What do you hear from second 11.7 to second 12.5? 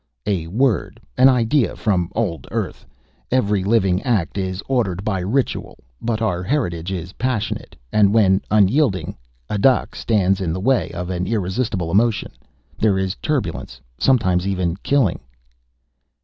emotion,